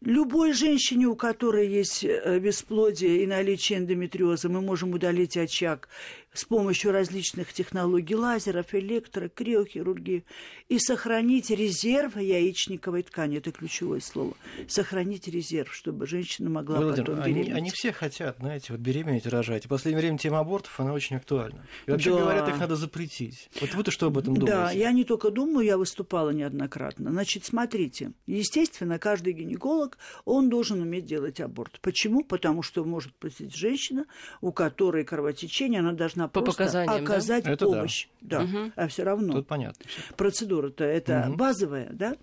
[0.00, 5.88] Любой женщине, у которой есть э, бесплодие и наличие эндометриоза, мы можем удалить очаг
[6.32, 10.24] с помощью различных технологий лазеров, электро, криохирургии
[10.68, 13.38] и сохранить резерв яичниковой ткани.
[13.38, 14.34] Это ключевое слово.
[14.68, 17.54] Сохранить резерв, чтобы женщина могла Владимир, потом они, беременеть.
[17.56, 19.64] они все хотят, знаете, вот беременеть и рожать.
[19.66, 21.66] В последнее время тема абортов, она очень актуальна.
[21.86, 22.18] И вообще Да.
[22.20, 23.48] говорят, их надо запретить.
[23.60, 24.78] Вот вы-то что об этом Да, думаете?
[24.80, 27.10] я не только думаю, я выступала неоднократно.
[27.10, 31.78] Значит, смотрите, естественно, каждый гинеколог он должен уметь делать аборт.
[31.80, 32.22] Почему?
[32.24, 34.06] Потому что может быть женщина,
[34.40, 37.56] у которой кровотечение, она должна По просто оказать да?
[37.56, 38.08] помощь.
[38.20, 38.38] Да.
[38.38, 38.44] да.
[38.44, 38.72] Угу.
[38.76, 39.34] А все равно.
[39.34, 39.84] Тут понятно.
[40.16, 41.36] Процедура-то это угу.
[41.36, 42.16] базовая, да?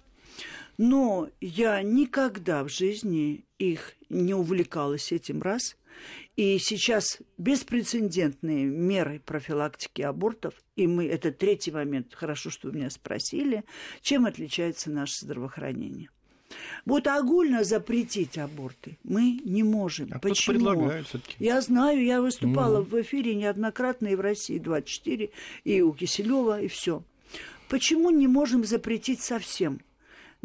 [0.78, 5.78] Но я никогда в жизни их не увлекалась этим раз.
[6.36, 12.90] И сейчас беспрецедентные меры профилактики абортов, и мы, это третий момент, хорошо, что вы меня
[12.90, 13.64] спросили,
[14.02, 16.10] чем отличается наше здравоохранение.
[16.86, 20.10] Вот огульно запретить аборты мы не можем.
[20.12, 20.92] А Почему?
[21.40, 22.86] Я знаю, я выступала mm.
[22.86, 25.30] в эфире неоднократно и в России 24,
[25.64, 27.04] и у Киселева, и все.
[27.70, 29.80] Почему не можем запретить совсем?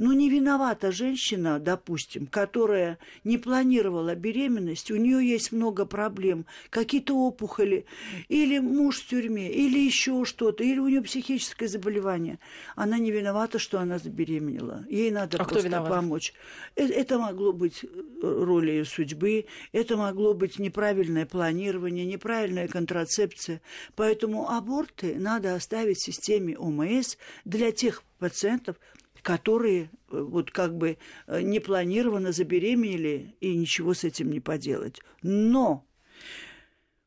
[0.02, 7.14] Ну, не виновата женщина, допустим, которая не планировала беременность, у нее есть много проблем, какие-то
[7.14, 7.84] опухоли,
[8.28, 12.38] или муж в тюрьме, или еще что-то, или у нее психическое заболевание.
[12.76, 14.86] Она не виновата, что она забеременела.
[14.88, 16.32] Ей надо а просто помочь.
[16.76, 17.88] Это, это могло быть э,
[18.22, 23.60] роль ее судьбы, это могло быть неправильное планирование, неправильная контрацепция.
[23.96, 28.76] Поэтому аборты надо оставить в системе ОМС для тех пациентов,
[29.22, 35.00] которые э, вот как бы э, непланированно забеременели, и ничего с этим не поделать.
[35.22, 35.86] Но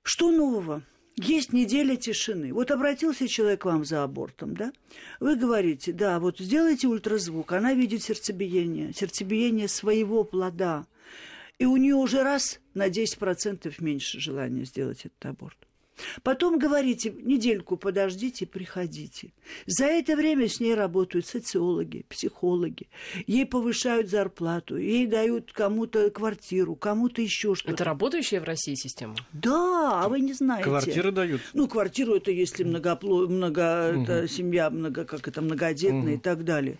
[0.04, 0.84] что нового?
[1.15, 2.54] Есть неделя тишины.
[2.54, 4.73] Вот обратился человек к вам за абортом, да?
[5.19, 10.88] Вы говорите, да, вот сделайте ультразвук, она видит сердцебиение, сердцебиение своего плода.
[11.60, 15.58] И у нее уже раз на 10% меньше желания сделать этот аборт.
[16.23, 19.32] Потом говорите, недельку подождите, приходите.
[19.65, 22.88] За это время с ней работают социологи, психологи.
[23.27, 27.73] Ей повышают зарплату, ей дают кому-то квартиру, кому-то еще что-то.
[27.73, 29.15] Это работающая в России система?
[29.34, 30.65] Да, а вы не знаете.
[30.65, 31.41] Квартиры дают?
[31.53, 33.27] Ну, квартиру это если многопло...
[33.27, 33.93] много...
[33.93, 34.03] угу.
[34.03, 35.06] это семья много...
[35.06, 36.10] как это, многодетная угу.
[36.10, 36.77] и так далее.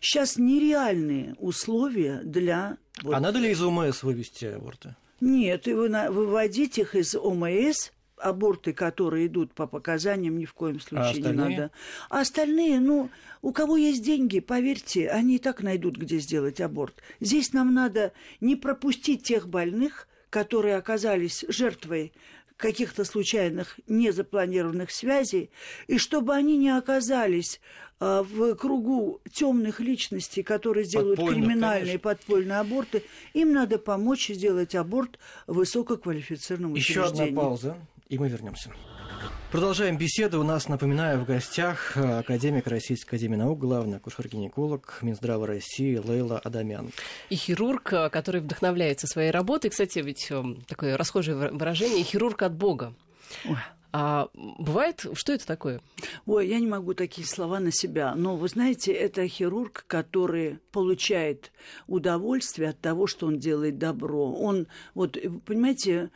[0.00, 2.78] Сейчас нереальные условия для...
[3.02, 3.14] Вот...
[3.14, 4.96] А надо ли из ОМС вывести аборты?
[5.20, 7.90] Нет, и вы выводить их из ОМС
[8.22, 11.70] аборты, которые идут по показаниям, ни в коем а случае а не надо.
[12.08, 13.10] А остальные, ну,
[13.42, 16.94] у кого есть деньги, поверьте, они и так найдут, где сделать аборт.
[17.20, 22.12] Здесь нам надо не пропустить тех больных, которые оказались жертвой
[22.56, 25.50] каких-то случайных незапланированных связей,
[25.86, 27.60] и чтобы они не оказались
[27.98, 32.00] а, в кругу темных личностей, которые сделают Подпольных, криминальные конечно.
[32.00, 33.02] подпольные аборты,
[33.32, 37.76] им надо помочь сделать аборт высококвалифицированному Еще одна пауза
[38.10, 38.70] и мы вернемся.
[39.50, 40.40] Продолжаем беседу.
[40.40, 46.38] У нас, напоминаю, в гостях э, академик Российской Академии Наук, главный акушер-гинеколог Минздрава России Лейла
[46.38, 46.90] Адамян.
[47.30, 49.70] И хирург, э, который вдохновляется своей работой.
[49.70, 52.94] Кстати, ведь э, такое расхожее выражение «хирург от Бога».
[53.44, 53.56] Ой.
[53.92, 55.80] А бывает, что это такое?
[56.24, 58.14] Ой, я не могу такие слова на себя.
[58.14, 61.50] Но вы знаете, это хирург, который получает
[61.88, 64.32] удовольствие от того, что он делает добро.
[64.32, 66.10] Он, вот, понимаете,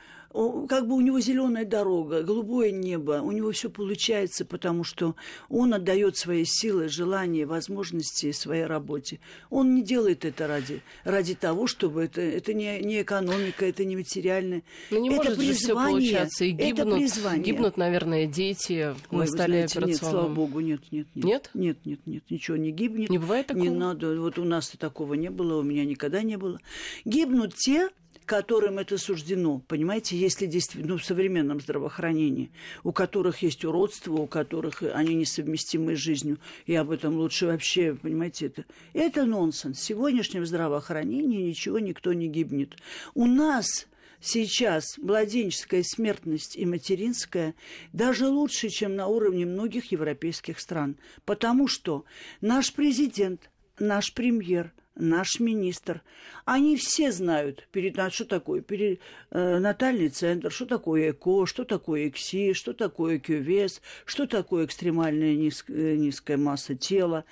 [0.69, 5.15] как бы у него зеленая дорога, голубое небо, у него все получается, потому что
[5.49, 9.21] он отдает свои силы, желания, возможности своей работе.
[9.51, 13.97] Он не делает это ради, ради того, чтобы это, это не, не экономика, это не
[13.97, 14.65] материальное.
[14.91, 16.45] Ну, не это может призвание, все получаться.
[16.45, 17.45] И гибнут, это призвание.
[17.45, 21.25] гибнут, наверное, дети Ой, на столе знаете, Нет, слава богу, нет, нет, нет.
[21.25, 21.51] Нет?
[21.55, 23.09] Нет, нет, нет, ничего не гибнет.
[23.09, 23.63] Не бывает такого?
[23.63, 24.21] Не надо.
[24.21, 26.59] Вот у нас такого не было, у меня никогда не было.
[27.05, 27.91] Гибнут те,
[28.27, 32.51] которым это суждено, понимаете, если действительно ну, в современном здравоохранении,
[32.83, 37.95] у которых есть уродство, у которых они несовместимы с жизнью, и об этом лучше вообще,
[37.95, 39.79] понимаете, это, это нонсенс.
[39.79, 42.77] В сегодняшнем здравоохранении ничего никто не гибнет.
[43.15, 43.87] У нас
[44.21, 47.55] сейчас младенческая смертность и материнская
[47.93, 50.97] даже лучше, чем на уровне многих европейских стран.
[51.25, 52.05] Потому что
[52.41, 56.03] наш президент, наш премьер– наш министр.
[56.45, 62.53] Они все знают, перед, что такое перинатальный э, центр, что такое ЭКО, что такое ЭКСИ,
[62.53, 67.25] что такое КЮВЕС, что такое экстремальная низ, э, низкая масса тела.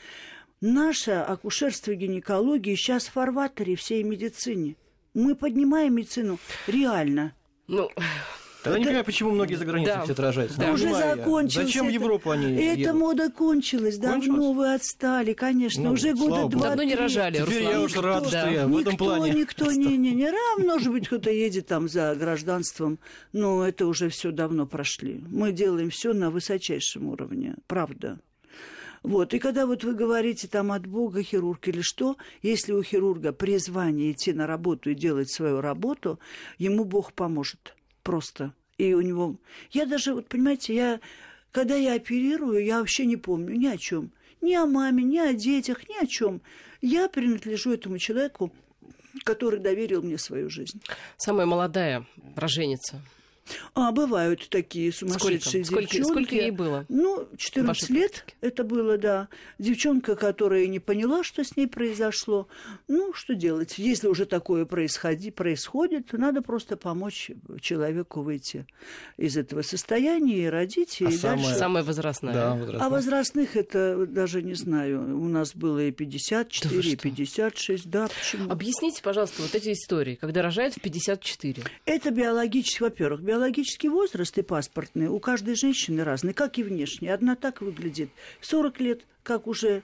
[0.61, 4.77] Наше акушерство и гинекология сейчас в фарватере всей медицине.
[5.15, 7.35] Мы поднимаем медицину реально.
[7.67, 7.91] Ну,
[8.63, 10.03] Тогда не понимаю, почему многие за границей да.
[10.05, 10.59] все отражаются.
[10.59, 10.73] Да.
[10.73, 11.67] Уже закончилось.
[11.67, 12.95] Зачем это, в Европу они Эта едут?
[12.95, 13.99] мода кончилась.
[13.99, 15.83] Давно вы отстали, конечно.
[15.83, 17.73] Ну, уже года два Давно не рожали, Теперь Руслан.
[17.73, 19.33] я уже рад, что я в этом плане...
[19.33, 20.31] Никто, не, не, не.
[20.31, 22.99] Рам, может быть, кто-то едет там за гражданством,
[23.33, 25.25] но это уже все давно прошли.
[25.29, 28.21] Мы делаем все на высочайшем уровне, правда.
[29.03, 29.35] Вот.
[29.35, 34.13] И когда вот вы говорите там от Бога хирург или что, если у хирурга призвание
[34.13, 36.21] идти на работу и делать свою работу,
[36.59, 37.75] ему Бог поможет.
[38.03, 38.55] Просто.
[38.79, 39.37] И у него...
[39.71, 41.01] Я даже, вот понимаете, я...
[41.51, 44.11] Когда я оперирую, я вообще не помню ни о чем.
[44.41, 46.41] Ни о маме, ни о детях, ни о чем.
[46.81, 48.53] Я принадлежу этому человеку
[49.25, 50.81] который доверил мне свою жизнь.
[51.17, 53.03] Самая молодая роженица.
[53.75, 55.83] А, бывают такие сумасшедшие сколько?
[55.83, 56.03] девчонки.
[56.03, 56.85] Сколько, сколько ей было?
[56.89, 59.29] Ну, 14 лет это было, да.
[59.59, 62.49] Девчонка, которая не поняла, что с ней произошло.
[62.89, 63.79] Ну, что делать?
[63.79, 68.67] Если уже такое происходи, происходит, надо просто помочь человеку выйти
[69.17, 70.99] из этого состояния и родить.
[71.01, 71.59] А и самое- дальше...
[71.59, 72.35] Самая возрастная.
[72.35, 72.89] Да, А возрастная.
[72.91, 75.19] возрастных это даже не знаю.
[75.21, 76.97] У нас было и 54, Да и что?
[77.03, 77.91] 56.
[77.91, 78.51] Да, почему?
[78.51, 81.63] Объясните, пожалуйста, вот эти истории, когда рожают в 54.
[81.87, 87.13] Это биологический, во-первых, биологический возраст и паспортный у каждой женщины разный, как и внешне.
[87.13, 88.11] Одна так выглядит.
[88.41, 89.83] 40 лет, как уже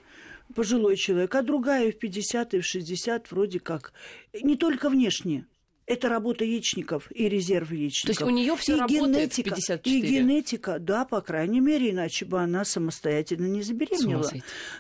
[0.55, 3.93] пожилой человек, а другая в 50 и в 60 вроде как.
[4.33, 5.45] Не только внешне.
[5.89, 8.19] Это работа яичников и резерв яичников.
[8.19, 9.97] То есть у неё всё И работает в генетика, 54?
[9.97, 14.31] И генетика, да, по крайней мере, иначе бы она самостоятельно не забеременела.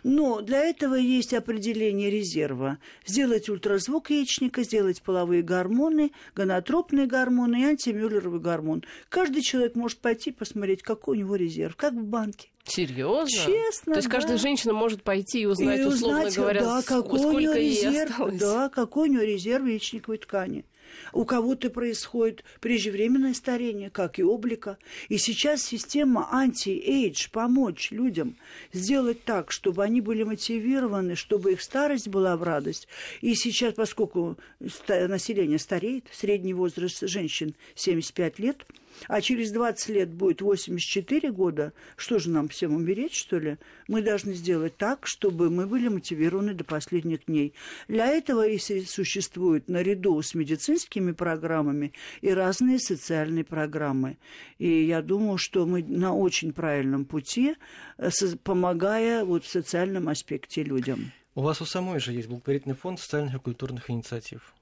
[0.04, 2.78] Но для этого есть определение резерва.
[3.06, 8.84] Сделать ультразвук яичника, сделать половые гормоны, гонотропные гормоны и антимюллеровый гормон.
[9.08, 12.50] Каждый человек может пойти посмотреть, какой у него резерв, как в банке.
[12.64, 13.46] Серьезно?
[13.46, 14.42] Честно, То есть каждая да.
[14.42, 17.70] женщина может пойти и узнать, и условно узнать, говоря, да, какой у него сколько ей
[17.70, 18.38] резерв, осталось.
[18.38, 20.66] да, какой у него резерв яичниковой ткани.
[21.12, 24.78] У кого-то происходит преждевременное старение, как и облика.
[25.08, 28.36] И сейчас система anti-age помочь людям
[28.72, 32.88] сделать так, чтобы они были мотивированы, чтобы их старость была в радость.
[33.20, 38.66] И сейчас, поскольку население стареет, средний возраст женщин 75 лет,
[39.06, 43.58] а через 20 лет будет 84 года, что же нам всем умереть, что ли?
[43.86, 47.54] Мы должны сделать так, чтобы мы были мотивированы до последних дней.
[47.86, 54.18] Для этого и существуют наряду с медицинскими программами и разные социальные программы.
[54.58, 57.54] И я думаю, что мы на очень правильном пути,
[57.98, 58.10] э,
[58.42, 61.12] помогая вот в социальном аспекте людям.
[61.34, 64.54] У вас у самой же есть благотворительный фонд социальных и культурных инициатив.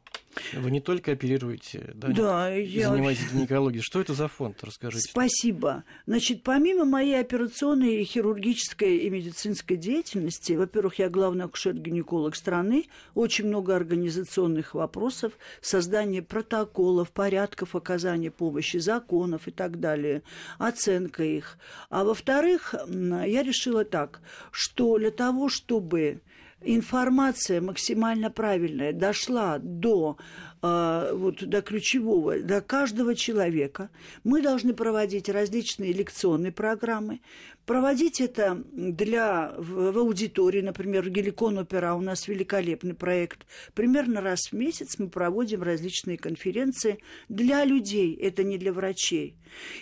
[0.53, 3.83] Вы не только оперируете, да, Да, я занимаетесь гинекологией.
[3.83, 4.63] Что это за фонд?
[4.63, 5.09] Расскажите.
[5.11, 5.85] Спасибо.
[6.07, 13.47] Значит, помимо моей операционной, и хирургической и медицинской деятельности, во-первых, я главный акушер-гинеколог страны, очень
[13.47, 20.23] много организационных вопросов, создание протоколов, порядков оказания помощи, законов и так далее,
[20.59, 21.59] оценка их.
[21.89, 26.21] А во-вторых, я решила так, что для того, чтобы
[26.62, 30.19] информация максимально правильная дошла до,
[30.62, 33.90] вот, до ключевого, до каждого человека,
[34.25, 37.21] мы должны проводить различные лекционные программы,
[37.66, 43.45] проводить это для, в, в аудитории, например, Геликон Опера у нас великолепный проект.
[43.75, 49.37] Примерно раз в месяц мы проводим различные конференции для людей, это не для врачей.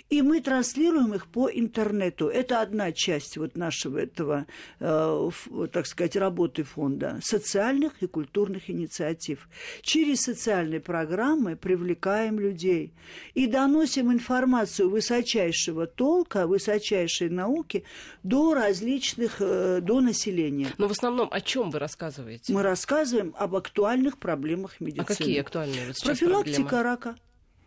[0.09, 2.29] И мы транслируем их по интернету.
[2.29, 4.47] Это одна часть вот нашего этого,
[4.81, 5.31] э,
[5.71, 9.49] так сказать, работы фонда социальных и культурных инициатив.
[9.83, 12.93] Через социальные программы привлекаем людей
[13.35, 17.85] и доносим информацию высочайшего толка, высочайшей науки
[18.23, 20.69] до различных, э, до населения.
[20.79, 22.53] Но в основном о чем вы рассказываете?
[22.53, 25.03] Мы рассказываем об актуальных проблемах медицины.
[25.03, 26.83] А какие актуальные вот Профилактика проблемы?
[26.83, 27.17] рака.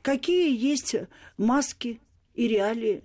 [0.02, 0.96] Какие есть
[1.38, 2.00] маски
[2.36, 3.04] и реалии?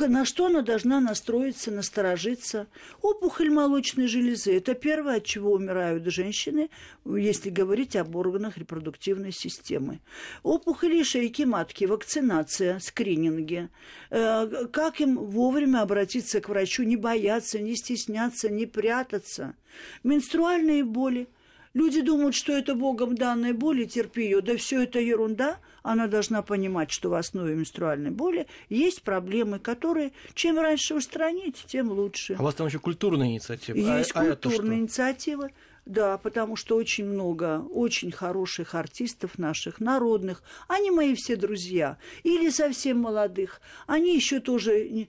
[0.00, 2.68] На что она должна настроиться, насторожиться?
[3.02, 6.70] Опухоль молочной железы– это первое, от чего умирают женщины,
[7.04, 10.00] если говорить об органах репродуктивной системы.
[10.42, 13.68] Опухоли шейки матки, вакцинация, скрининги.
[14.10, 19.54] Э, Как им вовремя обратиться к врачу, не бояться, не стесняться, не прятаться.
[20.04, 21.28] Менструальные боли–
[21.78, 24.40] Люди думают, что это Богом данная боль, и терпи ее.
[24.40, 25.58] Да все это ерунда.
[25.84, 31.92] Она должна понимать, что в основе менструальной боли есть проблемы, которые чем раньше устранить, тем
[31.92, 32.34] лучше.
[32.36, 33.78] А у вас там еще культурная инициатива.
[33.78, 35.50] А- Есть а это культурные что?
[35.88, 40.42] Да, потому что очень много очень хороших артистов наших, народных.
[40.68, 41.96] Они мои все друзья.
[42.24, 43.62] Или совсем молодых.
[43.86, 45.06] Они еще тоже, э,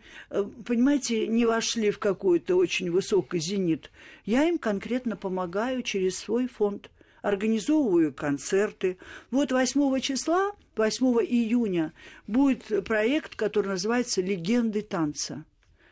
[0.66, 3.92] понимаете, не вошли в какой-то очень высокий зенит.
[4.24, 6.90] Я им конкретно помогаю через свой фонд.
[7.22, 8.98] Организовываю концерты.
[9.32, 11.92] Вот 8 числа, 8 июня,
[12.26, 15.44] будет проект, который называется «Легенды танца»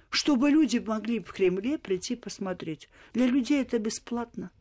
[0.10, 2.88] чтобы люди могли в Кремле прийти посмотреть.
[3.14, 4.52] Для людей это бесплатно.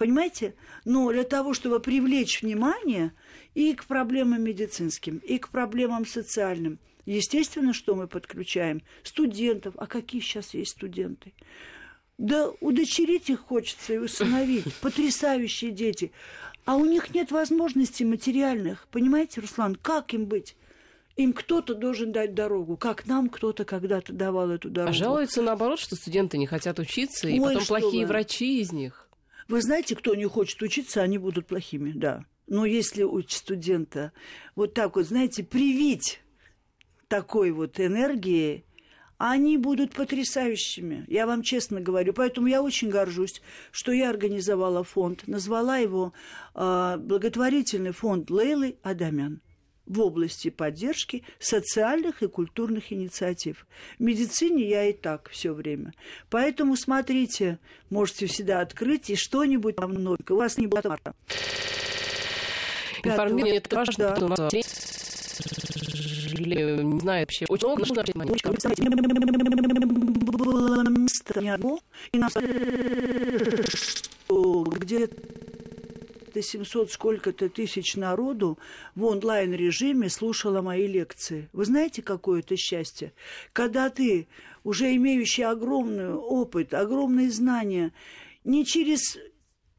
[0.00, 0.54] Понимаете?
[0.86, 3.12] Но для того, чтобы привлечь внимание
[3.54, 9.74] и к проблемам медицинским, и к проблемам социальным, естественно, что мы подключаем студентов.
[9.76, 11.34] А какие сейчас есть студенты?
[12.16, 14.74] Да удочерить их хочется и усыновить.
[14.80, 16.12] Потрясающие дети.
[16.64, 18.88] А у них нет возможностей материальных.
[18.90, 20.56] Понимаете, Руслан, как им быть?
[21.16, 24.92] Им кто-то должен дать дорогу, как нам кто-то когда-то давал эту дорогу.
[24.92, 28.12] А жалуются наоборот, что студенты не хотят учиться, и Ой, потом плохие вы.
[28.12, 29.09] врачи из них.
[29.50, 32.24] Вы знаете, кто не хочет учиться, они будут плохими, да.
[32.46, 34.12] Но если у студента
[34.54, 36.20] вот так вот, знаете, привить
[37.08, 38.64] такой вот энергии,
[39.18, 42.12] они будут потрясающими, я вам честно говорю.
[42.12, 43.42] Поэтому я очень горжусь,
[43.72, 46.12] что я организовала фонд, назвала его
[46.54, 49.42] э, благотворительный фонд Лейлы Адамян
[49.90, 53.66] в области поддержки социальных и культурных инициатив.
[53.98, 55.92] В медицине я и так все время.
[56.30, 57.58] Поэтому смотрите,
[57.90, 60.36] можете всегда открыть и что-нибудь там новенькое.
[60.36, 61.14] У вас не было товара.
[63.02, 64.10] Информирование это важно, Да.
[64.14, 64.48] потому что
[66.40, 67.46] или не знаю вообще.
[67.48, 68.34] Очень много нужно внимания.
[70.38, 71.40] было место
[72.12, 72.32] и нас
[74.22, 74.64] что
[76.30, 78.58] где-то 700 сколько-то тысяч народу
[78.94, 81.48] в онлайн-режиме слушала мои лекции.
[81.52, 83.12] Вы знаете, какое это счастье?
[83.52, 84.28] Когда ты,
[84.64, 87.92] уже имеющий огромный опыт, огромные знания,
[88.44, 89.18] не через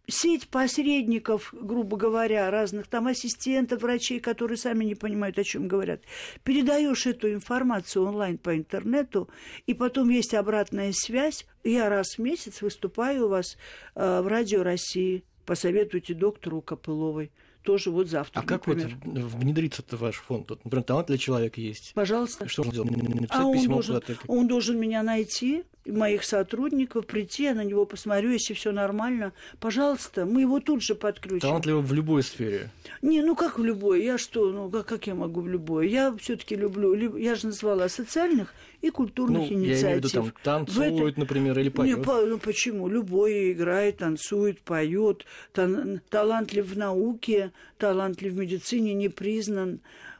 [0.07, 6.01] сеть посредников, грубо говоря, разных там ассистентов, врачей, которые сами не понимают, о чем говорят.
[6.43, 9.29] Передаешь эту информацию онлайн по интернету,
[9.67, 11.45] и потом есть обратная связь.
[11.63, 13.57] Я раз в месяц выступаю у вас
[13.95, 15.23] э, в Радио России.
[15.45, 17.31] Посоветуйте доктору Копыловой.
[17.63, 18.97] Тоже вот завтра, А как вот например.
[19.27, 20.49] внедриться-то в ваш фонд?
[20.49, 21.91] Вот, например, талант для человека есть.
[21.93, 22.47] Пожалуйста.
[22.49, 22.89] Что он делать?
[22.89, 24.19] Написать А он письмо должен, куда-то?
[24.27, 29.33] он должен меня найти, моих сотрудников, прийти, я на него посмотрю, если все нормально.
[29.59, 31.39] Пожалуйста, мы его тут же подключим.
[31.39, 32.69] Талантливо в любой сфере.
[33.01, 34.03] Не, ну как в любой?
[34.03, 35.89] Я что, ну как, как я могу в любой?
[35.89, 40.33] Я все-таки люблю, я же назвала социальных и Ну, культурных я имею в виду, инициатив.
[40.43, 42.03] там В этой- танцуют, например, или Не, поют.
[42.03, 42.87] по- ну почему?
[42.87, 49.79] Любой играет, танцует, поет, тан- талантлив в науке, талантлив в медицине, не признан.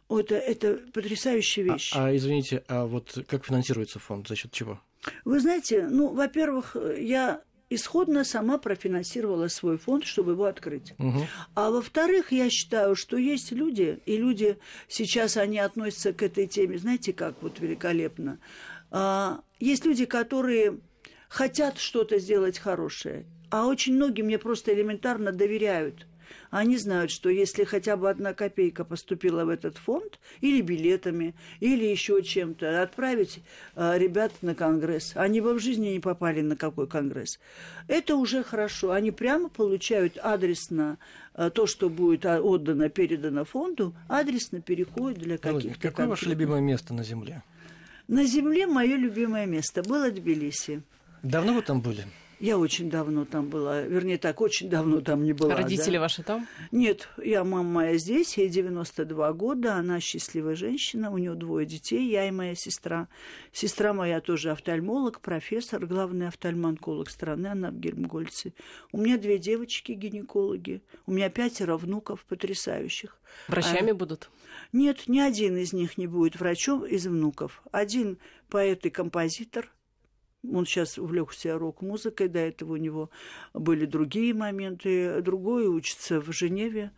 [0.10, 1.92] Это, это потрясающая А, вещь.
[1.96, 4.28] а, извините, а вот как финансируется фонд?
[4.28, 4.80] За счет чего?
[5.26, 7.42] Вы знаете, ну, во-первых, я
[7.72, 10.94] исходно сама профинансировала свой фонд, чтобы его открыть.
[10.98, 11.26] Мгм.
[11.56, 14.58] А во-вторых, я считаю, что есть люди, и люди
[14.90, 18.40] сейчас они относятся к этой теме, знаете, как вот великолепно.
[18.92, 20.80] А, есть люди, которые
[21.30, 26.08] хотят что-то сделать хорошее, а очень многие мне просто элементарно доверяют.
[26.50, 31.86] Они знают, что если хотя бы одна копейка поступила в этот фонд, или билетами, или
[31.86, 33.42] еще чем-то, отправить
[33.76, 35.14] а, ребят на конгресс.
[35.16, 37.40] Они бы в жизни не попали на какой конгресс.
[37.88, 38.92] Это уже хорошо.
[38.92, 40.98] Они прямо получают адресно
[41.34, 46.62] а, то, что будет а, отдано, передано фонду, адресно переходит для каких-то Какое ваше любимое
[46.62, 47.44] место на Земле?
[48.08, 50.82] На земле мое любимое место было Тбилиси.
[51.24, 52.06] Давно вы там были?
[52.42, 53.82] Я очень давно там была.
[53.82, 55.56] Вернее, так, очень давно там не была.
[55.56, 56.00] Родители да.
[56.02, 56.48] ваши там?
[56.72, 62.10] Нет, я мама моя здесь, ей 92 года, она счастливая женщина, у нее двое детей,
[62.10, 63.08] я и моя сестра.
[63.52, 68.54] Сестра моя тоже офтальмолог, профессор, главный офтальмонколог страны, она в Гельмгольце.
[68.92, 73.20] У меня две девочки гинекологи, у меня пятеро внуков потрясающих.
[73.50, 74.32] Врачами будут?
[74.74, 77.62] Нет, ни один из них не будет врачом из внуков.
[77.72, 78.18] Один
[78.50, 79.72] поэт и композитор.
[80.50, 83.10] Он сейчас увлекся рок-музыкой, до этого у него
[83.54, 85.22] были другие моменты.
[85.22, 86.92] Другой учится в Женеве,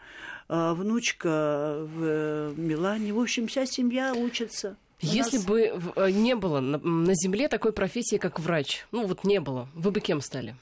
[0.47, 3.11] а внучка в Милане.
[3.13, 4.77] В общем, вся семья учится.
[5.01, 9.05] Если нас- бы в- э, не было на, на Земле такой профессии, как врач, ну
[9.05, 10.55] вот не было, вы бы кем стали?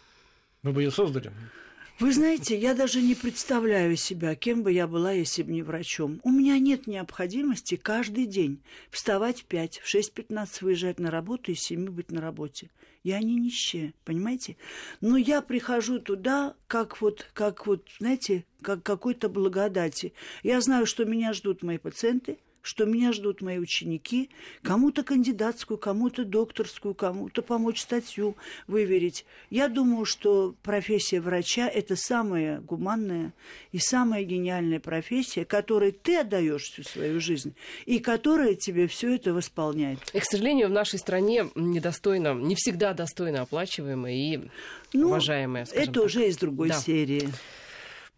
[0.64, 1.32] Вы бы ее создали?
[2.02, 6.20] Вы знаете, я даже не представляю себя, кем бы я была, если бы не врачом.
[6.24, 11.54] У меня нет необходимости каждый день вставать в 5, в 6.15 выезжать на работу и
[11.54, 12.72] в 7 быть на работе.
[13.04, 14.58] Я не нищая, понимаете?
[15.00, 20.14] Но я прихожу туда, как вот, как вот, знаете, как какой-то благодати.
[20.42, 24.30] Я знаю, что меня ждут мои пациенты, что меня ждут мои ученики,
[24.62, 28.36] кому-то кандидатскую, кому-то докторскую, кому-то помочь статью
[28.68, 29.26] выверить.
[29.50, 33.34] Я думаю, что профессия врача– это самая гуманная
[33.72, 37.56] и самая гениальная профессия, которой ты отдаешь всю свою жизнь
[37.86, 40.00] и которая тебе все это восполняет.
[40.14, 44.50] И, к сожалению, в нашей стране недостойно, не всегда достойно оплачиваемые и
[44.94, 46.04] Ну, уважаемые, скажем Это так.
[46.06, 46.76] уже из другой Да.
[46.76, 47.30] серии.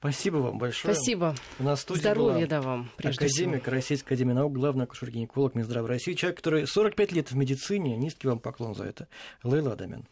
[0.04, 0.94] Спасибо вам большое.
[0.94, 1.34] Спасибо.
[1.60, 3.74] У нас студии Здоровья была да вам, прежде академик всего.
[3.74, 8.40] Российской Академии Наук, главный акушер-гинеколог Минздрава России, человек, который 45 лет в медицине, низкий вам
[8.40, 9.08] поклон за это,
[9.44, 10.06] Лейла Адамян.